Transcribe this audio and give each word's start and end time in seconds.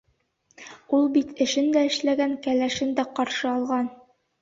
Ул 0.99 1.05
бит 1.19 1.45
эшен 1.47 1.69
дә 1.77 1.85
эшләгән, 1.91 2.35
кәләшен 2.49 2.99
дә 3.01 3.09
ҡаршы 3.21 3.51
алған. 3.57 3.97